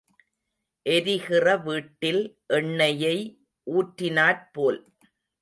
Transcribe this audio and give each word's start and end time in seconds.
எரிகிற 0.85 1.45
வீட்டில் 1.57 2.21
எண்ணெயை 2.47 3.15
ஊற்றினாற் 3.67 4.43
போல். 4.51 4.81